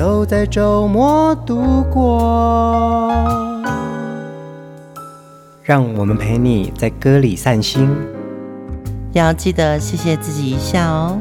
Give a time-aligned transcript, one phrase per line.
[0.00, 3.12] 都在周末度过，
[5.62, 7.86] 让我们陪你在歌里散心，
[9.12, 11.18] 要记得谢谢自己一下哦。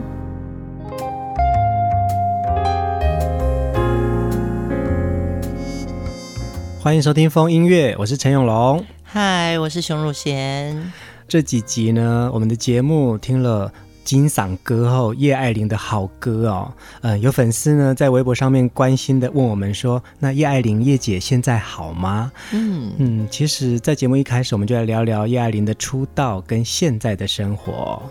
[6.82, 8.86] 欢迎收听风音乐，我是陈永龙。
[9.04, 10.94] 嗨，我是熊汝贤。
[11.28, 13.74] 这几集呢，我们的节目听了。
[14.10, 28.02] 金嗓歌后叶爱玲的好歌哦，嗯、呃，有粉丝呢在微博上面关心的问我们说：“那叶爱玲叶姐现在好吗？”嗯嗯，其实，在节目一开始，我们就来聊聊叶爱玲的出道跟现在的生活。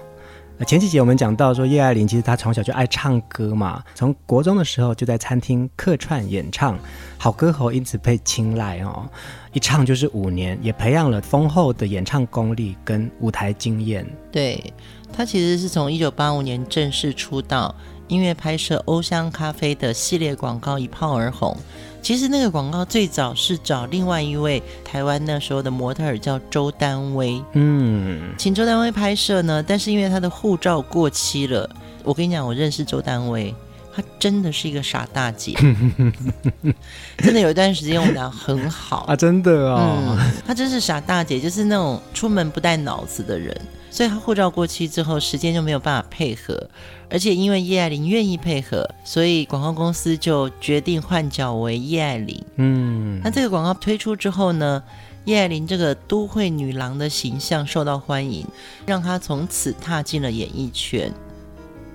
[0.67, 6.77] 前几集我们讲到说，叶爱玲其实她从小就爱唱歌嘛，从国中的时候就在餐厅客串演唱，
[7.17, 9.09] 好歌喉因此被青睐哦，
[9.53, 14.05] 一唱就是五年，也培养了丰厚的演唱功力跟舞台经验。
[14.33, 14.73] 对，
[15.12, 17.73] 她其实是从一九八五年正式出道，
[18.09, 21.56] 因为拍摄欧香咖啡的系列广告一炮而红。
[22.01, 31.69] 其实那个广告最早是找另外一位台湾那时候的模特儿叫周丹薇，嗯，请周丹薇拍摄呢，但是因为她的护照过期了，
[32.05, 33.53] 我跟你讲，我认识周丹薇，
[33.95, 35.55] 她真的是一个傻大姐，
[37.19, 38.98] 真的有一段时间我们俩很好。
[39.09, 43.55] 啊，真的哦，嗯，她真是傻大姐，就是那种出门不带脑子的人。
[43.98, 46.70] 所以他护照过期之后，时间就没有办法配合，
[47.10, 52.40] 而且因为叶爱玲愿意配合，所以广告公司就决定换角为叶爱玲。
[52.55, 54.80] 嗯，那这个广告推出之后呢，
[55.24, 58.46] 叶爱玲这个都会女郎的形象受到欢迎，
[58.86, 61.12] 让她从此踏进了演艺圈。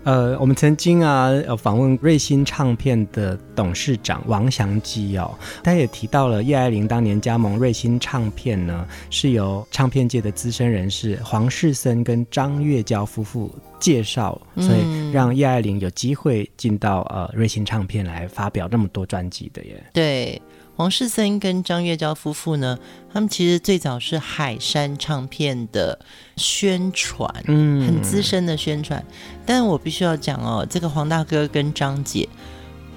[0.03, 5.34] 呃，我们曾经啊，呃，访问瑞星唱片的董事长王祥基哦，
[5.64, 13.50] 他也提到了叶爱玲当年加盟瑞星唱片呢，是由唱片界的资深人士黄世森跟张月娇夫妇
[13.80, 19.84] 介绍，所以让叶爱玲有机会进到呃瑞星唱片来发表那么多专辑的耶。
[19.94, 20.41] 对。
[20.75, 22.78] 黄世森跟张月娇夫妇呢，
[23.13, 26.00] 他们其实最早是海山唱片的
[26.35, 29.03] 宣传，嗯，很资深的宣传。
[29.45, 32.28] 但我必须要讲哦，这个黄大哥跟张姐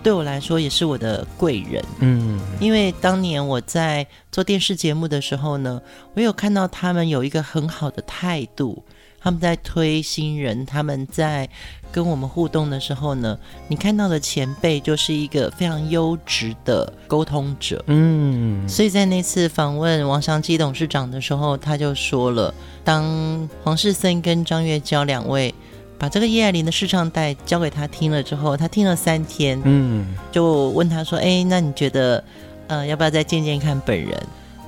[0.03, 5.83] 对我来说也是我的贵人，嗯，因为当年我在做电视节目的时候呢，
[6.15, 8.83] 我有看到他们有一个很好的态度。
[9.21, 11.49] 他们在推新人，他们在
[11.91, 13.39] 跟我们互动的时候呢，
[13.69, 17.83] 你看到的前辈就是一个非常优质的沟通者。
[17.87, 25.53] 嗯，所以在那次访问王祥基董事长的时候，他就说了，当黄世森跟张月娇两位
[25.99, 32.23] 把这个叶爱玲的试唱带交给他听了之后，他听了三天，嗯，就问他说：“哎，那你觉得，
[32.69, 34.15] 呃，要不要再见见看本人？”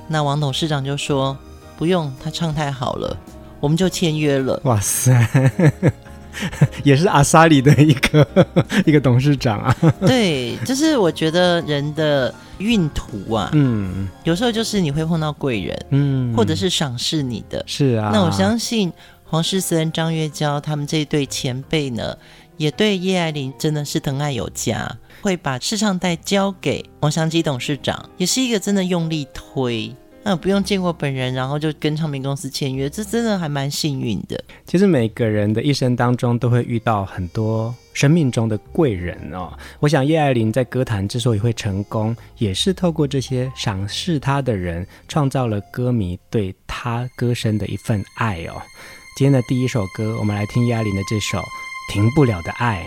[0.09, 1.37] 那王董事长就说
[1.77, 3.15] ：“不用，他唱太好了。”
[3.59, 4.59] 我们就签约了。
[4.63, 5.13] 哇塞，
[6.83, 8.27] 也是阿萨里的一个
[8.85, 9.75] 一个董事长啊。
[10.01, 17.63] 对，就是我觉得人的运途啊，嗯，有时候就是你会碰到贵人，嗯，或者是赏识你的。
[17.67, 18.11] 是啊。
[18.13, 18.91] 那我相信
[19.25, 22.15] 黄世森、张月娇他们这一对前辈呢，
[22.57, 29.93] 也对叶爱玲真的是疼爱有加，会把试唱带交给王祥基董事长，也是一个真的用力推。
[30.29, 34.39] 那不用见过本人，然后就跟唱片公司签约，这真的还蛮幸运的。
[34.63, 39.51] 其实每个人的一生当中都会遇到很多生命中的贵人哦。
[39.79, 48.61] 我想叶爱玲在歌坛之所以会成功，也是透过这些赏识她的人，创造了歌迷对她歌声的一份爱哦。
[49.17, 51.39] 今天的第一首歌，我们来听叶爱玲的这首
[51.91, 52.85] 《停不了的爱》。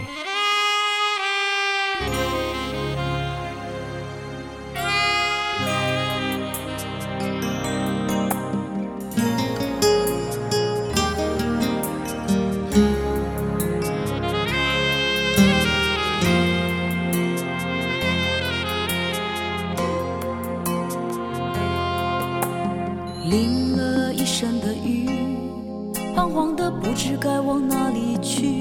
[26.92, 28.60] 不知该往哪里去，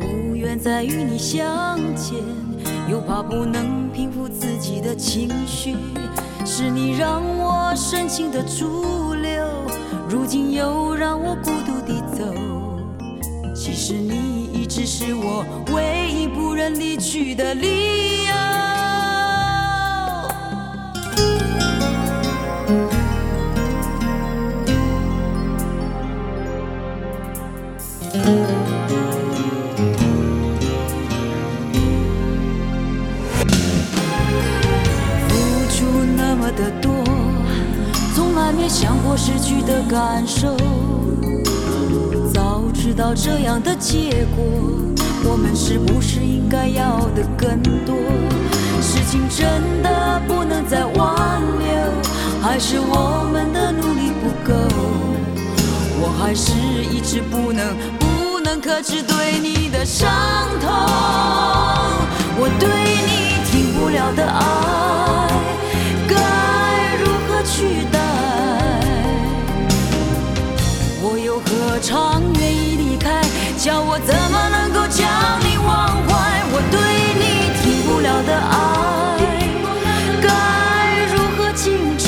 [0.00, 2.18] 不愿再与你相见，
[2.88, 5.76] 又怕不能平复自己的情绪，
[6.46, 9.44] 是你让我深情的驻留，
[10.08, 12.24] 如今又让我孤独地走。
[13.54, 15.44] 其实你一直是我
[15.74, 17.66] 唯一不忍离去的理
[18.28, 18.45] 由。
[36.56, 36.90] 的多，
[38.14, 40.56] 从来没想过失去的感受。
[42.32, 44.44] 早知道这样的结果，
[45.24, 47.94] 我们是不是应该要的更多？
[48.80, 51.68] 事情真的不能再挽留，
[52.42, 54.52] 还是我们的努力不够？
[55.98, 60.08] 我还是一直不能不能克制对你的伤
[60.60, 60.70] 痛，
[62.38, 62.68] 我对
[63.08, 64.38] 你停不了的爱，
[71.86, 73.22] 又何尝愿意离开？
[73.56, 75.06] 叫我怎么能够将
[75.40, 76.42] 你忘怀？
[76.52, 76.74] 我对
[77.14, 77.22] 你
[77.62, 78.54] 停不了的爱，
[80.20, 80.28] 该
[81.12, 82.04] 如何静止？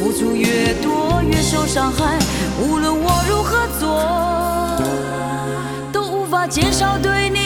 [0.00, 2.18] 付出越多，越受伤害。
[2.60, 4.06] 无论我如何做，
[5.92, 7.41] 都无法减少对你。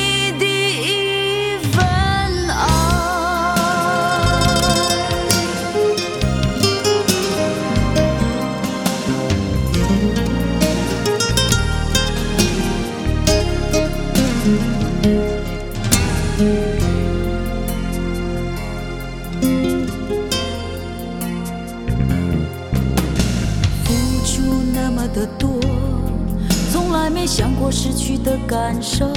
[27.66, 29.12] 我失去的感受，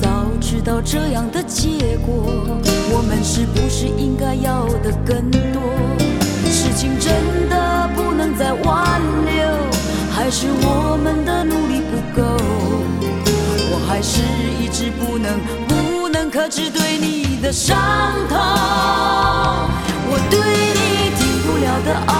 [0.00, 0.08] 早
[0.40, 2.22] 知道这样的结果，
[2.92, 5.60] 我们是不是应该要的更多？
[6.48, 9.44] 事情真的不能再挽留，
[10.12, 12.22] 还是我们的努力不够？
[13.72, 14.22] 我还是
[14.62, 15.36] 一直不能
[15.66, 17.76] 不能克制对你的伤
[18.28, 18.38] 痛，
[20.06, 20.38] 我对
[20.78, 22.14] 你停不了的爱，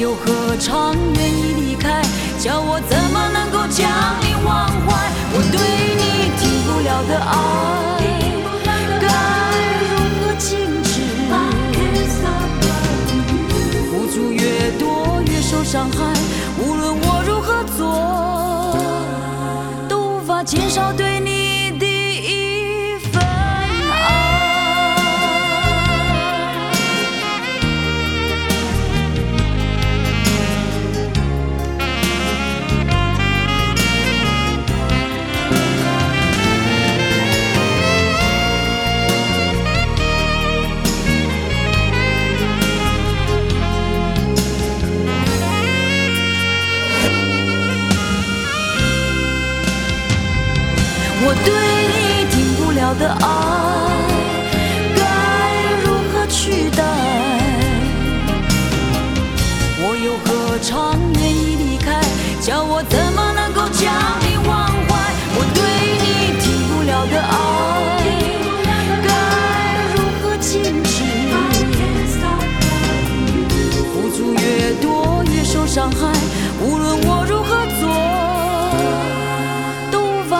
[0.00, 2.00] 又何尝愿意离开？
[2.38, 3.86] 叫我怎么能够将
[4.22, 4.88] 你忘怀？
[5.34, 5.60] 我对
[6.00, 7.32] 你停不了的爱，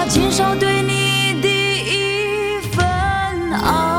[0.02, 2.82] 他亲手对你的一份
[3.52, 3.89] 爱。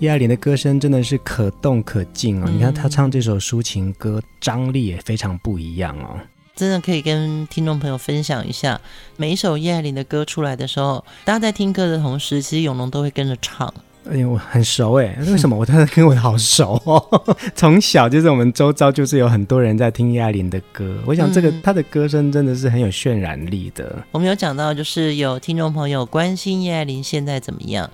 [0.00, 6.18] 叶爱玲的歌声真的是可动可静哦，嗯、你看她唱这首抒情歌，张力也非常不一样哦。
[6.56, 8.80] 真的可以跟听众朋友分享一下，
[9.18, 13.72] 每一首叶爱玲的歌出来的时候，大家在听歌的同时，其实永龙都会跟着唱。
[14.10, 17.26] 哎呦，我很熟哎，为什么我真的跟我好熟哦？
[17.54, 24.02] 从小就是我们周遭就是有很多人在听叶爱玲的歌，我想这个她、嗯、的歌声真的是很有渲染力的。
[24.10, 27.90] 我们有讲到，就是有听众朋友关心叶爱玲现在怎么样。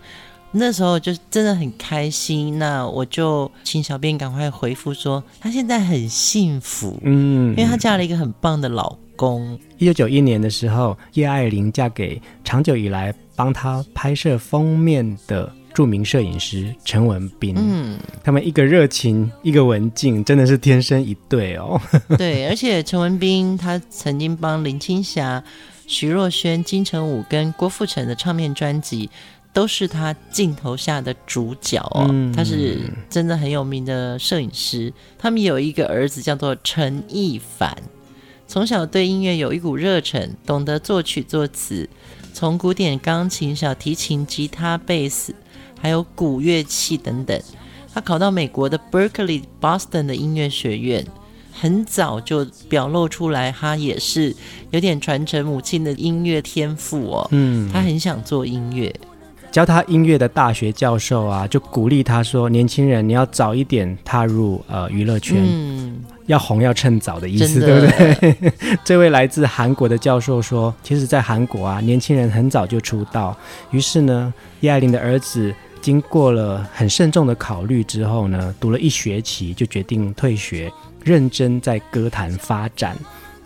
[0.53, 9.59] 那时候就真的很开心，那我就请小编赶快回复说，她现在很幸福，嗯，因为她嫁了一个很棒的老公。
[9.77, 21.79] 一九九一年的时候，叶爱玲嫁给长久以来帮她拍摄封面的著名摄影师陈文彬，嗯，他们一个热情，一个文静，真的是天生一对哦。
[22.17, 25.45] 对，而且陈文彬他曾经帮林青霞、
[25.87, 29.11] 徐若瑄、金城武跟郭富城的唱片专辑。
[29.57, 34.93] 都是他镜头下的主角哦，嗯、他是真的很有名的摄影师。
[35.19, 37.75] 他们有一个儿子叫做陈亦凡，
[38.47, 41.89] 从小对音乐有一股热忱，懂得作曲作词，
[42.35, 45.35] 从古典钢琴、小提琴、吉他、贝斯，
[45.81, 47.41] 还有古乐器等等。
[47.95, 51.07] 他考到美国的 Berkeley、Boston 的音乐学院，
[51.51, 54.37] 很早就表露出来，他也是
[54.71, 57.29] 有点传承母亲的音乐天赋哦。
[57.31, 58.95] 嗯，他很想做音乐。
[59.57, 68.53] 教他音乐的大学教授啊，就鼓励他说：“年轻人，你要早一点踏入呃娱乐圈，嗯、要红要趁早的意思，对不对？”
[68.85, 73.35] 这位来自韩国的教授说：“其实，在韩国啊，年轻人很早就出道。
[73.71, 80.71] 于是呢，叶爱玲的儿子经过了很慎重的考虑之后呢，读了一学期就决定退学，
[81.03, 82.95] 认真在歌坛发展。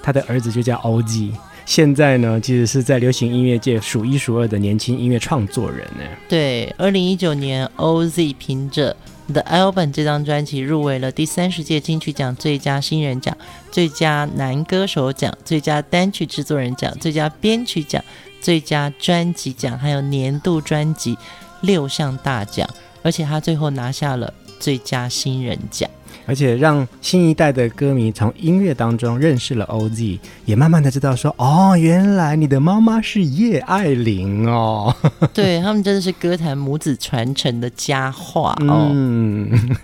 [0.02, 1.30] 他的儿子就叫 OZ。”
[1.70, 6.02] 现在呢，其实是在流行音乐界数一数二的年轻音乐创作人呢。
[6.28, 8.96] 对，二零一九年，OZ 凭着
[9.32, 13.38] 《The Album》这张专辑入围了第三十届金曲奖最佳新人奖、
[13.70, 18.04] 最佳男歌手奖、最佳单曲制作人奖、最佳编曲奖、
[18.40, 21.16] 最佳专辑奖，还有年度专辑
[21.60, 22.68] 六项大奖，
[23.04, 25.88] 而且他最后拿下了最佳新人奖。
[26.30, 34.94] 而且让新一代的歌迷从音乐当中认识了 OZ，也慢慢的知道说，哦，原来你的妈妈是叶爱玲哦。
[35.34, 38.88] 对，他们真的是歌坛母子传承的佳话哦。
[38.92, 39.76] 嗯，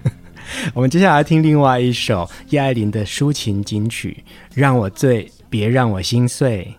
[0.73, 4.23] 我们接下来听另外一首叶爱玲的抒情金曲，
[4.55, 6.77] 让我醉，别让我心碎。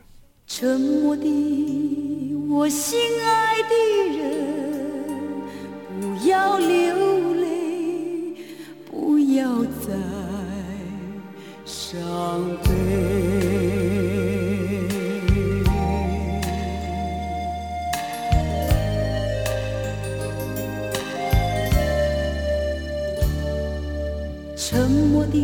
[0.47, 1.25] 沉默的
[2.49, 3.75] 我心爱的
[4.17, 4.29] 人，
[5.99, 7.16] 不要流不
[9.27, 9.91] 不要再
[11.65, 11.99] 伤
[12.63, 12.69] 悲，
[24.55, 25.37] 沉默的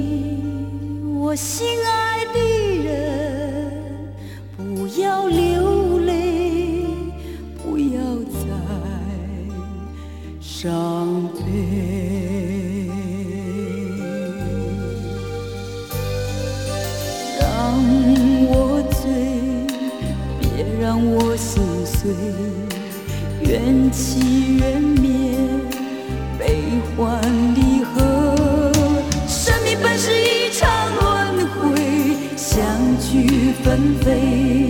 [1.19, 2.39] 我心爱的
[2.85, 4.13] 人，
[4.55, 6.85] 不要流泪，
[7.61, 7.99] 不要
[8.31, 8.47] 再
[10.39, 11.82] 伤悲。
[23.41, 25.37] 缘起缘灭，
[26.37, 26.57] 悲
[26.97, 27.21] 欢
[27.55, 28.71] 离合，
[29.25, 31.79] 生命本是一场轮回，
[32.35, 32.61] 相
[32.99, 34.62] 聚纷飞。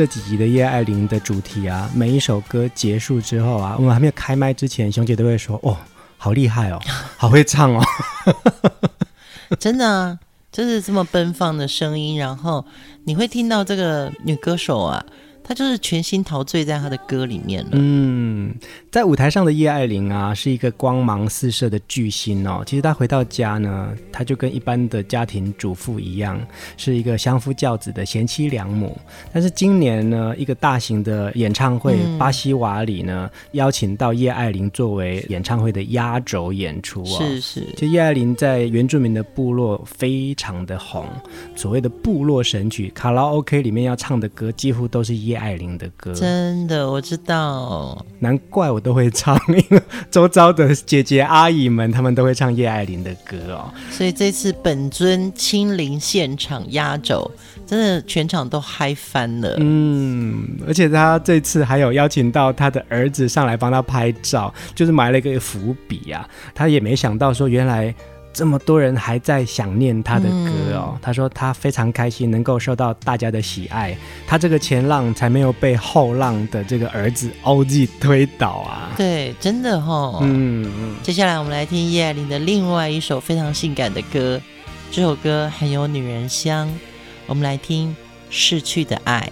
[0.00, 5.76] 这几集的叶爱玲的主题啊，每一首歌结束之后啊，我们还没有开麦之前，熊姐都会说：“哦，
[6.16, 6.80] 好厉害哦，
[7.18, 7.84] 好会唱哦。
[9.60, 10.18] ”真的啊，
[10.50, 12.64] 就是这么奔放的声音，然后
[13.04, 15.04] 你会听到这个女歌手啊。
[15.50, 17.70] 他就是全心陶醉在他的歌里面了。
[17.72, 18.54] 嗯，
[18.88, 22.62] 在舞台上的叶爱玲啊，是一个光芒四射的巨星哦。
[22.64, 26.40] 其实她回到家呢，她就跟一般的家庭主妇一样，
[26.76, 28.96] 是一个相夫教子的贤妻良母。
[29.32, 37.18] 但是今年呢，一个大型的演唱会，嗯、巴西瓦里呢邀请到叶爱玲作为演唱会的压轴演出哦。
[37.18, 41.04] 是是，就叶爱玲在原住民的部落非常的红，
[41.56, 45.39] 所谓的部落神曲，卡拉 OK 里面要唱的歌几乎都是叶。
[45.40, 53.72] 爱玲的歌，真的我知道，难怪我都会唱，因为周遭的姐姐阿姨们，她们都会唱叶爱玲的歌哦。
[53.90, 57.30] 所以这次本尊亲临现场压轴，
[57.66, 59.56] 真的全场都嗨翻了。
[59.58, 66.28] 嗯，而且他这次还有邀请到他的儿子上来帮他拍照，就是埋了一个伏笔啊。
[66.54, 67.94] 他也没想到说原来。
[68.32, 73.96] 这么多人还在想念他的歌哦，嗯、他说他非常开心能够受到大家的喜爱，
[74.26, 78.92] 他这个前浪才没有被后浪的这个儿子 OZ 推倒啊！
[78.96, 80.18] 对，真的哈、哦。
[80.22, 80.94] 嗯嗯。
[81.02, 84.40] 接下来我们来听叶爱玲的另外一首非常性感的歌，
[84.92, 86.70] 这首歌很有女人香，
[87.26, 87.88] 我们来听
[88.30, 89.28] 《逝去的爱》。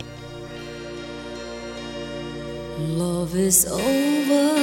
[2.98, 4.58] Love is over，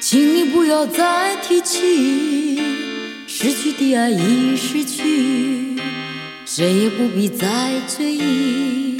[0.00, 2.83] 请你不要再提起。
[3.44, 5.78] 失去的爱已失去，
[6.46, 8.96] 谁也不必再追忆。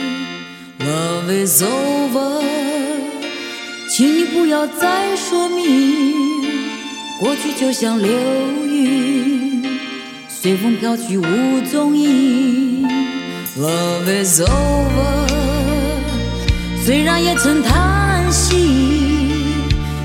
[0.80, 2.42] Love is over，
[3.88, 6.44] 请你不要再说明，
[7.18, 8.12] 过去就像流
[8.66, 9.62] 云，
[10.28, 12.86] 随风飘去无踪影。
[13.58, 15.26] Love is over，
[16.84, 18.54] 虽然也曾叹息，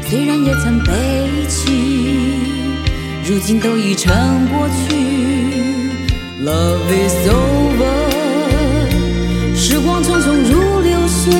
[0.10, 0.94] 虽然也曾悲
[1.50, 2.39] 泣。
[3.30, 4.12] 如今都已成
[4.48, 4.96] 过去
[6.44, 7.86] ，Love is over，
[9.56, 11.32] 时光匆匆如流水，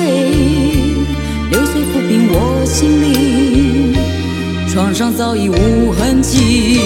[1.50, 3.92] 流水抚平我心灵，
[4.72, 6.78] 创伤早已无痕迹。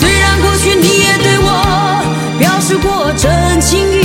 [0.00, 2.02] 虽然过去你也对我
[2.40, 4.02] 表示过真情意，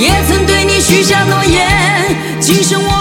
[0.00, 2.97] 也曾对你许下诺言，今生我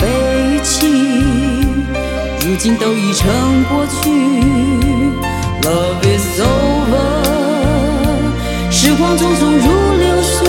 [0.00, 0.86] 悲泣，
[2.46, 3.28] 如今都已成
[3.64, 4.10] 过去
[5.62, 6.94] ，Love is over，
[8.70, 10.48] 时光匆匆如流水，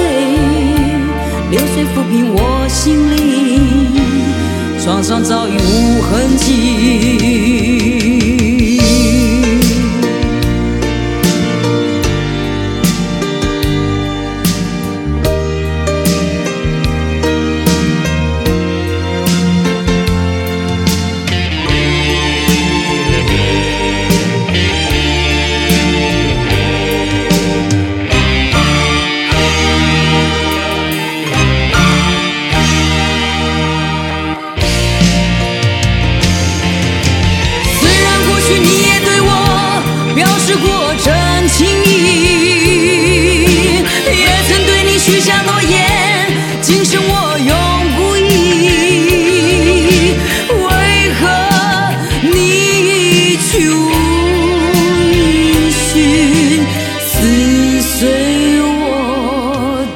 [1.51, 3.19] 流水抚平我心灵，
[4.84, 7.55] 创伤早已无痕迹。
[53.60, 53.65] 用
[55.12, 55.84] 音讯
[57.00, 57.12] 撕
[57.82, 57.96] 碎
[58.62, 58.65] 我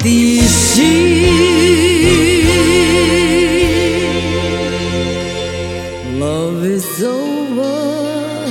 [0.02, 0.06] 的
[0.46, 0.58] 心。
[6.18, 8.48] Love is over，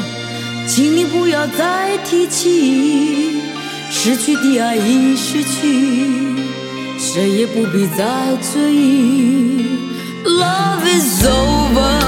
[0.67, 3.41] 请你不要再提起。
[3.91, 6.35] 失去的爱已失去，
[6.97, 8.05] 谁也不必再
[8.53, 8.55] 追。
[10.23, 11.98] Love is over。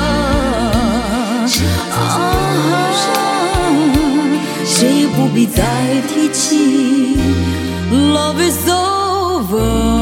[5.21, 5.33] will
[8.39, 10.00] is over.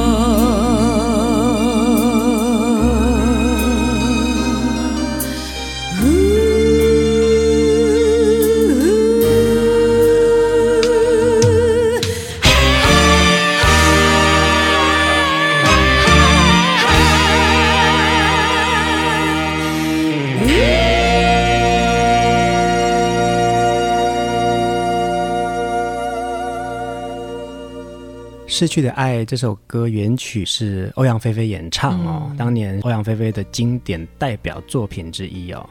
[28.60, 35.65] 逝去的爱》这首歌原曲是欧阳菲菲演唱哦，嗯、当年欧阳菲菲的经典代表作品之一哦。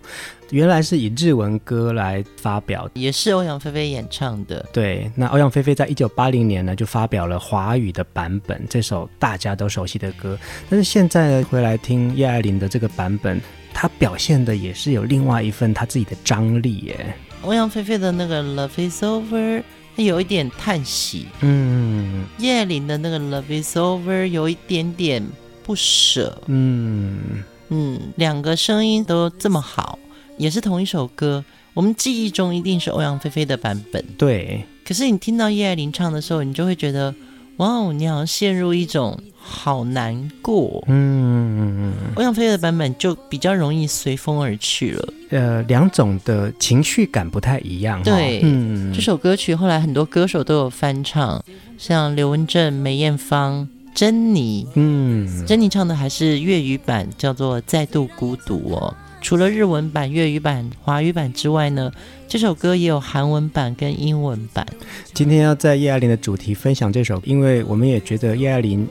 [0.48, 4.64] 原来是以日文歌来发表，也是欧阳菲菲演唱的。
[4.72, 10.38] 对，那欧阳菲菲在一九八零年呢就发表了华语的版本，这首大家都熟悉的歌。
[10.70, 13.38] 但是现在回来听叶爱玲的这个版本，
[13.74, 17.14] 她表现的也是有另外一份她自己的张力耶。
[17.42, 19.64] 欧阳菲菲的那个《Love Is Over》，它
[20.04, 21.26] 有一点叹息。
[21.40, 25.26] 嗯，叶爱玲的那个《Love Is Over》有一点点
[25.62, 26.40] 不舍。
[26.46, 29.98] 嗯嗯，两个声音都这么好。
[30.36, 34.04] 也是同一首歌，我们记忆中一定是欧阳菲菲的版本。
[34.16, 37.12] 对，可是你听到叶爱玲唱的时候，你就会觉得，
[37.56, 40.84] 哇哦，你好像陷入一种好难过。
[40.86, 45.08] 嗯，欧阳菲菲的版本就比较容易随风而去了。
[45.30, 48.02] 呃，两种的情绪感不太一样。
[48.02, 51.42] 对，嗯，这首歌曲后来很多歌手都有翻唱，
[51.78, 54.66] 像刘文正、梅艳芳、珍妮。
[54.74, 58.94] 嗯，珍妮唱的还是粤语版，叫做《再度孤独》哦。
[59.20, 61.90] 除了日文版、粤语版、华语版之外呢，
[62.28, 64.64] 这首歌也有韩文版跟英文版。
[65.12, 68.86] 今天要在叶爱玲的主题分享这首，因为我们也觉得叶爱玲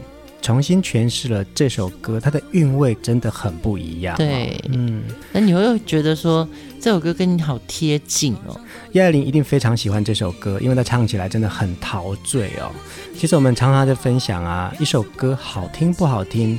[0.48, 4.16] 重新诠释了这首歌，它的韵味真的很不一样。
[4.16, 6.48] 对，嗯，那你会觉得说
[6.80, 8.58] 这首歌跟你好贴近哦。
[8.94, 12.72] 叶爱玲一定非常喜欢这首歌，因为她唱起来真的很陶醉哦。
[13.14, 16.58] 其实我们常常在分享啊，一首歌好听不好听。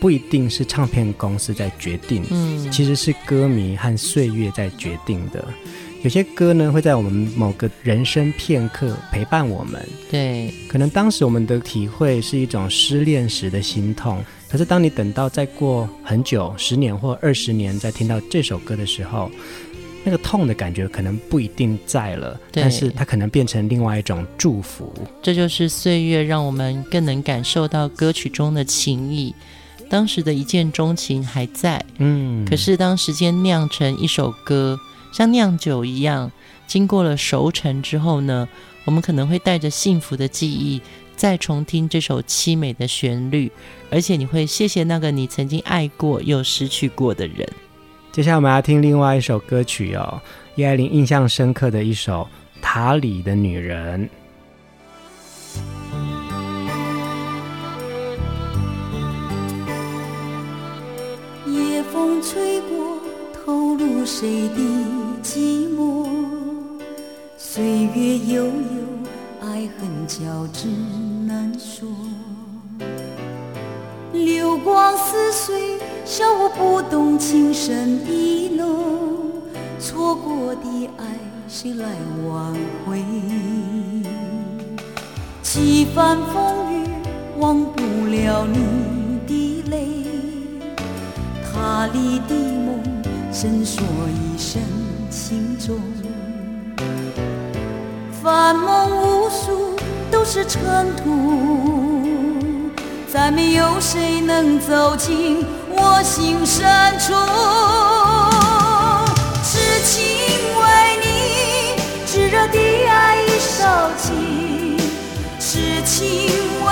[0.00, 5.42] 不一定是唱片公司在决定，嗯，其实是歌迷和岁月在决定的。
[6.04, 19.30] 有些歌呢，会在我们某个人生片刻陪伴我们，对，可能当时我们的体会是一种失恋时的心痛，可是当你等到再过很久，十年或二十年再听到这首歌的时候，
[20.04, 24.92] 那个痛的感觉可能不一定在了，但是它可能变成另外一种祝福。
[25.22, 29.34] 这就是岁月让我们更能感受到歌曲中的情谊。
[29.88, 34.78] 当时的一见钟情还在，嗯，可是当时间酿成一首歌，
[35.14, 36.32] 像酿酒一样，
[36.66, 38.48] 经过了熟成之后呢，
[38.84, 40.82] 我们可能会带着幸福的记忆，
[41.14, 43.52] 再重听这首凄美的旋律，
[43.92, 47.48] 而且你会谢谢那个你曾经爱过又失去过的人。
[48.10, 50.20] 接下来我们要听另外一首歌曲哦，
[50.56, 52.28] 叶爱玲印象深刻的一首
[52.60, 54.10] 《塔里的女人》。
[61.52, 62.98] 夜风吹过，
[63.44, 64.60] 透露谁的
[65.22, 66.06] 寂寞？
[67.36, 67.62] 岁
[67.94, 68.50] 月悠悠，
[69.42, 70.66] 爱恨交织
[71.26, 71.86] 难说。
[74.14, 79.30] 流光似水，笑我不懂情深意浓。
[79.78, 81.04] 错过的爱，
[81.46, 81.84] 谁来
[82.26, 82.54] 挽
[82.86, 83.04] 回？
[85.42, 86.88] 几番风雨，
[87.38, 89.88] 忘不了你的泪。
[91.52, 92.34] 塔里的，
[93.36, 94.62] 深锁一生
[95.10, 95.76] 情中。
[98.22, 99.74] 凡梦无数，
[100.08, 102.06] 都是尘土，
[103.12, 106.64] 再没有谁能走进我心深
[107.00, 107.12] 处。
[109.42, 110.04] 痴情
[110.60, 110.62] 为
[111.02, 111.06] 你，
[112.06, 112.56] 炙热的
[112.88, 114.78] 爱已烧尽。
[115.40, 116.30] 痴情
[116.64, 116.70] 为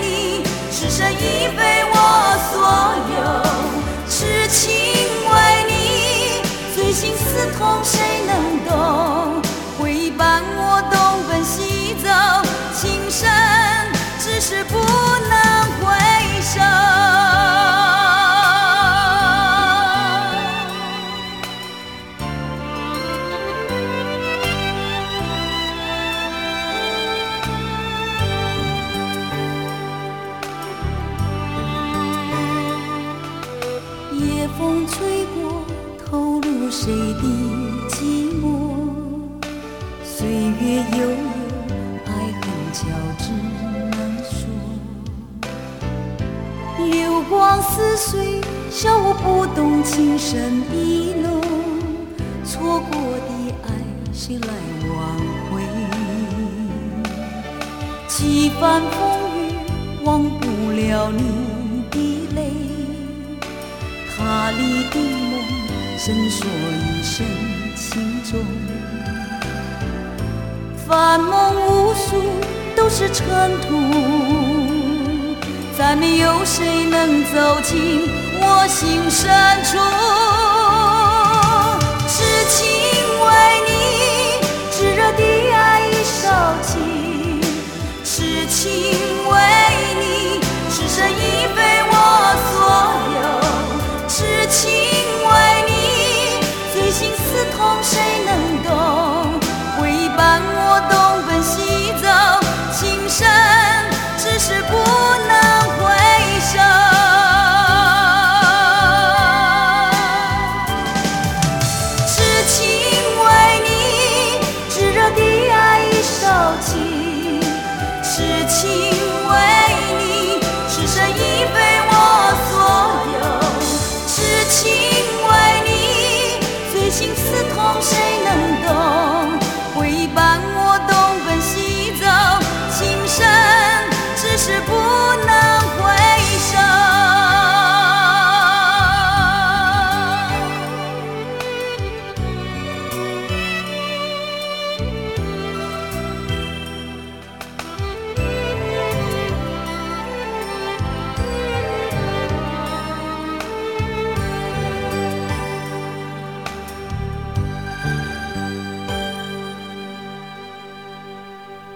[0.00, 1.94] 你，此生已非我
[2.50, 2.56] 所
[3.14, 3.49] 有。
[7.60, 9.42] 梦，谁能懂？
[9.78, 12.08] 回忆伴我东奔西走，
[12.74, 13.28] 情深
[78.80, 79.28] 情深
[79.62, 79.89] 处。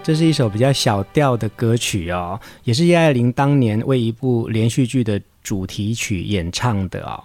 [0.05, 7.23] 这是一首比较小调的歌曲哦，也是叶爱玲当年为一部连续剧的主题曲演唱的哦。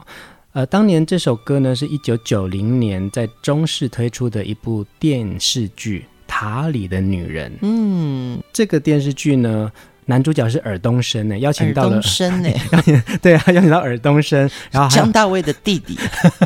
[0.53, 7.53] 呃，当年这首歌呢，是一九九零年在中视推出的一部电视剧《塔里的女人》。
[7.61, 9.71] 嗯，这个电视剧呢。
[10.11, 12.51] 男主角是尔东升呢，邀请到了尔东升呢，
[13.23, 15.97] 对啊，邀请到尔东升，然后江大卫的弟弟，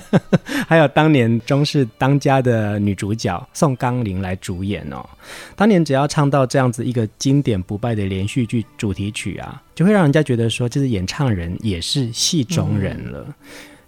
[0.68, 5.04] 还有当年中式当家的女主角宋刚龄来主演哦。
[5.56, 13.24] 当年只要唱到这样子一个经典不败的连续剧主题曲啊，就会让人家觉得说，这是演唱人也是戏中人了。
[13.28, 13.34] 嗯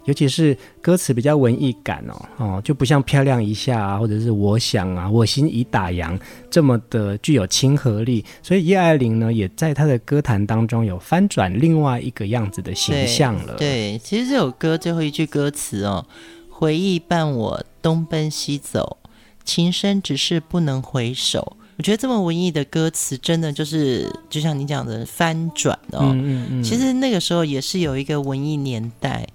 [0.07, 6.19] 尤其是歌词比较文艺感哦，哦，就不像漂亮一下啊，或者是我想啊，我心已打烊
[6.51, 13.55] 这么的具有亲和力，所以叶爱玲呢，也在她的歌坛当中有翻转另外一个样子的形象了。
[13.57, 16.07] 对，对，其实这首歌最后一句歌词哦，
[16.49, 18.99] 回忆伴我东奔西走，
[19.45, 21.57] 情深只是不能回首。
[21.79, 25.99] 我觉得这么文艺的歌词，真的就是就像你讲的翻转哦。
[26.05, 26.63] 嗯嗯嗯。
[26.63, 29.27] 其实那个时候也是有一个文艺年代。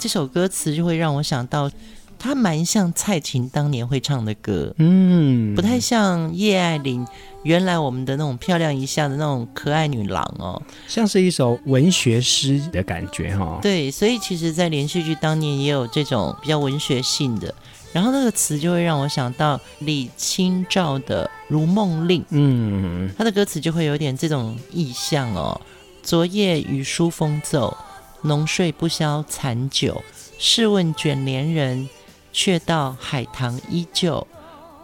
[0.00, 1.70] 这首歌词就会让我想到，
[2.18, 7.06] 它蛮像蔡琴当年会唱的歌，嗯，不太像叶爱玲
[7.42, 13.58] 原来我们的那种漂亮一下的那种可爱女郎哦，像是一首文学诗的感觉哈、哦。
[13.60, 17.54] 对，所以其实，在连续剧当年也有这种比较文学性的，
[17.92, 25.60] 然后那个词就会让我想到李清照的《如梦令》，嗯，他的歌词就会有点这种意象哦。
[26.02, 27.76] 昨夜雨疏风骤。
[28.22, 30.02] 浓睡不消残酒，
[30.38, 31.88] 试问卷帘人，
[32.32, 34.26] 却道海棠依旧。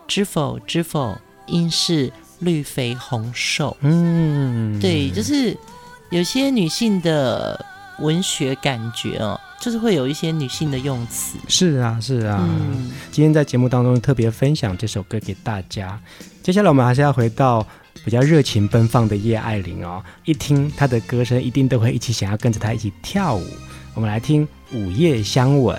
[0.09, 3.77] 知否知否，应是绿肥红瘦。
[3.81, 5.57] 嗯，对，就是
[6.11, 7.65] 有些女性的
[7.99, 11.39] 文学感觉哦，就是会有一些女性的用词。
[11.49, 12.39] 是啊，是啊。
[12.49, 16.01] 嗯，今天在节目当中特别分享这首歌给大家。
[16.43, 17.67] 接下来我们还是要回到。
[18.07, 23.45] 比较热情奔放的叶爱玲哦，一听她的歌声，一定都会一起想要跟着她一起跳舞。
[23.95, 25.77] 我们来听《午夜相吻》。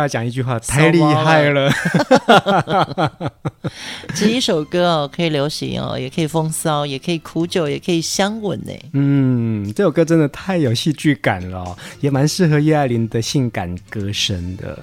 [0.00, 1.70] 又要讲一句话，太厉害了！
[4.16, 8.72] 这一首歌哦，可以流行哦，也可以风骚，也可以苦酒，也可以香吻呢。
[8.94, 14.74] 嗯，这首歌真的太有戏剧感了哦，也蛮适合叶爱玲的性感歌声的。《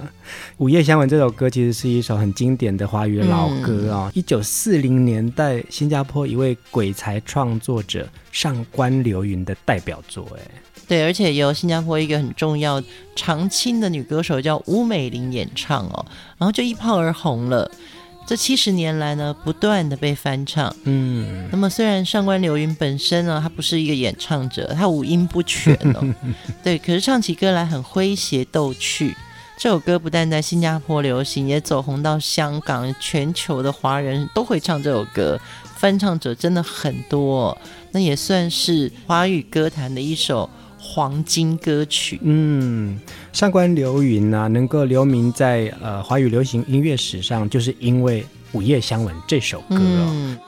[0.58, 10.42] 午夜香吻》这首歌其实是一首很经典的华语老歌哦，一九四零年代新加坡一位鬼才创作者上官流云的代表作，哎。
[10.88, 12.82] 对，而且由新加坡一个很重要
[13.14, 16.06] 常青的女歌手叫吴美玲演唱哦，
[16.38, 17.70] 然后就一炮而红了。
[18.26, 20.74] 这七十年来呢，不断的被翻唱。
[20.84, 26.14] 嗯，那么虽然上官流云本身呢，她不是一个演唱者，她五音不全哦。
[26.64, 29.14] 对，可是唱起歌来很诙谐逗趣。
[29.58, 35.40] 这首歌不但在新加坡流行，也走红到香港，全球的华人都会唱这首歌，
[35.76, 37.48] 翻唱者真的很多。
[37.48, 37.58] 哦
[37.90, 40.48] 那也算是华语歌坛的一首。
[40.90, 42.98] 黄金歌曲，嗯，
[43.30, 48.22] 上官流云啊，能够留名在呃华语流行音乐史上，就是因为
[48.52, 50.38] 《午夜香吻》这首歌哦，嗯、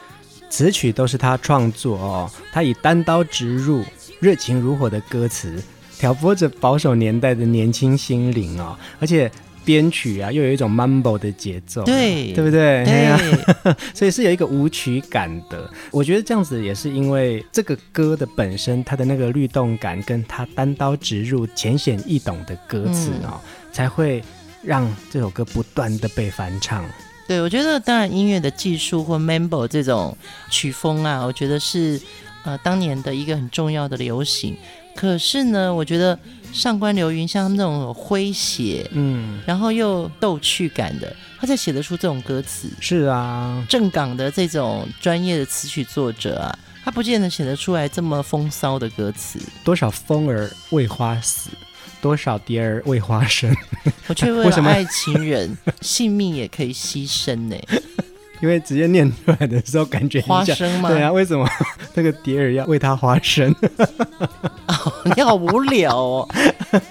[0.49, 3.85] 词曲都是他创作哦，他以单刀直入、
[4.19, 5.63] 热情如火的歌词，
[5.99, 9.31] 挑拨着保守年代的年轻心灵哦，而且。
[9.65, 12.85] 编曲啊，又有一种 mumble 的节奏，对，对不对？
[12.85, 13.21] 对呀，
[13.95, 15.71] 所以是有一个舞曲感的。
[15.91, 23.41] 我觉得这样子也是因为这个歌的本身，它的那个律动感，跟它单刀直入、浅显易懂的歌词哦，嗯、
[23.73, 24.23] 才会
[24.63, 26.85] 让这首歌不断的被翻唱。
[27.29, 30.17] 对，我觉得当然音乐的技术或 mumble 这种
[30.51, 32.01] 曲风啊，我觉得是
[32.45, 34.57] 呃当年的一个很重要的流行。
[35.01, 36.19] 可是呢，我觉得。
[36.53, 42.69] 上官流云像他们那种诙谐，嗯，然后又逗趣感的，他才写得出这种歌词。
[42.81, 49.39] 是啊，正港的这种专业的词曲作者啊，他不见得写得出来这么风骚的歌词。
[49.63, 51.51] 多少蜂儿为花死，
[52.03, 53.57] 多少蝶儿为花生，
[54.09, 57.57] 我却为了 爱情人，性命也可以牺牲呢。
[58.41, 60.89] 因为直接念出来的时候，感觉花生吗？
[60.89, 61.49] 对啊，为什么
[61.95, 63.55] 那个蝶儿要为它花生？
[64.69, 66.29] 哦，你好无聊哦，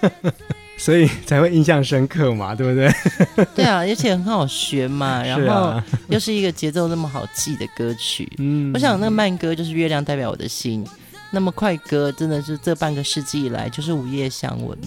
[0.78, 3.46] 所以才会印象深刻嘛，对不对？
[3.56, 8.32] 对啊，而且很好学嘛，然后又是一个节奏那么好记的歌曲。
[8.38, 10.86] 嗯，我想那个慢歌就是《月亮代表我的心》，
[11.32, 14.78] 那么快歌真的是这半个世纪以来就是《午夜香吻》。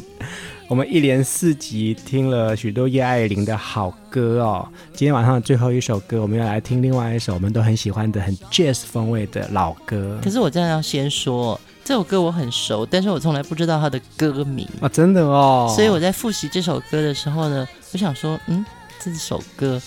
[0.69, 10.19] 我们一连四集听了许多叶爱玲的好歌哦，今天晚上的最后一首歌，我们要来听另外一首我们都很喜欢的很 jazz 风味的老歌。
[10.23, 15.71] 可是我真的要先说，这首歌我很熟，但是我从来不知道它的歌名啊，真的哦。
[15.75, 18.65] 所以我在复习这首歌的时候呢，我想说，嗯，
[18.99, 19.79] 这首歌，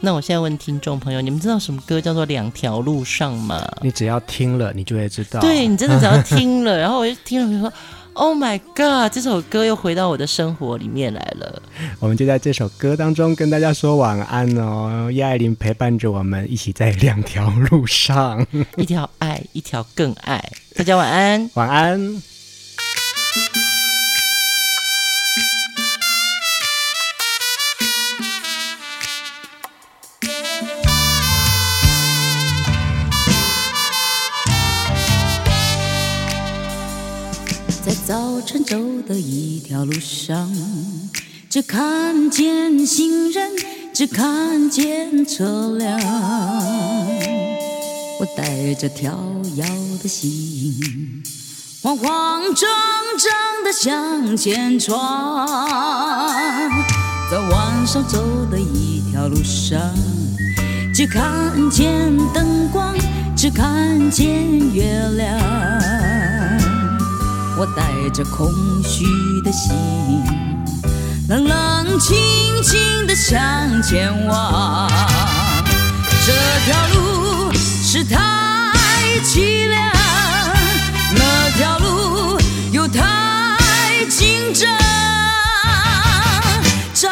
[0.00, 3.64] 那我现在问听众朋友，你们知道什么歌叫做《两条路上》吗？
[3.80, 5.38] 你只要听了，你就会知道。
[5.40, 7.72] 对，你真的只要听了， 然后我就听了，我就说。
[8.18, 9.12] Oh my God！
[9.12, 11.62] 这首歌又回到我的生活里面来了。
[12.00, 15.10] 我们就在这首歌当中跟大家说晚安哦。
[15.12, 18.46] 叶爱玲陪伴着我们一起在两条路上，
[18.78, 20.42] 一条爱，一条更爱。
[20.74, 22.22] 大家晚安，晚安。
[38.64, 38.76] 走
[39.06, 40.50] 的一条路上，
[41.48, 43.50] 只看见行人，
[43.92, 45.98] 只看见车辆。
[48.18, 49.18] 我带着跳
[49.54, 49.64] 跃
[50.02, 51.22] 的心，
[51.82, 52.68] 慌慌张
[53.18, 53.32] 张
[53.64, 55.46] 地向前闯，
[57.30, 59.78] 在晚上走的一条路上，
[60.94, 62.96] 只看见灯光，
[63.36, 64.26] 只看见
[64.72, 64.84] 月
[65.16, 66.25] 亮。
[67.58, 68.52] 我带着空
[68.82, 69.06] 虚
[69.42, 69.74] 的心，
[71.28, 72.16] 冷冷清
[72.62, 74.90] 清地向前望，
[76.26, 76.32] 这
[76.66, 77.52] 条路。
[77.88, 78.18] 是太
[79.24, 79.80] 凄凉，
[81.14, 82.38] 那条路
[82.72, 84.68] 又太紧张，
[86.92, 87.08] 找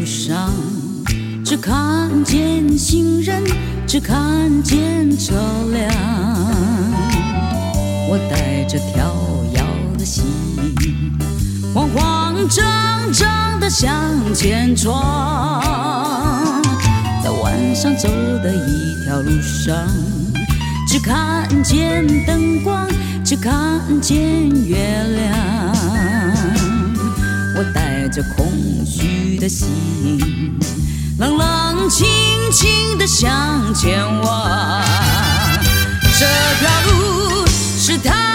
[0.00, 0.50] 路上，
[1.44, 3.44] 只看见行人，
[3.86, 5.34] 只看见车
[5.74, 5.90] 辆。
[8.08, 9.14] 我带着跳
[9.52, 10.24] 跃的心，
[11.74, 13.92] 慌慌张张地向
[14.34, 15.62] 前闯。
[17.22, 18.08] 在晚上走
[18.42, 19.86] 的一条路上，
[20.88, 22.88] 只看见灯光，
[23.22, 24.16] 只看见
[24.64, 25.79] 月亮。
[27.60, 28.50] 我带着空
[28.86, 30.58] 虚的心，
[31.18, 32.08] 冷冷清
[32.50, 33.28] 清地向
[33.74, 34.82] 前望。
[36.18, 36.26] 这
[36.58, 38.29] 条路是太。